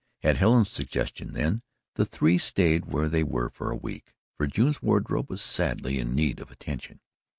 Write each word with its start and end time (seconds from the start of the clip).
At 0.23 0.37
Helen's 0.39 0.71
suggestion, 0.71 1.33
then, 1.33 1.61
the 1.93 2.07
three 2.07 2.39
stayed 2.39 2.85
where 2.87 3.07
they 3.07 3.21
were 3.21 3.51
for 3.51 3.69
a 3.69 3.75
week, 3.77 4.15
for 4.35 4.47
June's 4.47 4.81
wardrobe 4.81 5.29
was 5.29 5.43
sadly 5.43 5.99
in 5.99 6.15
need 6.15 6.39
of 6.39 6.49
attention. 6.49 7.01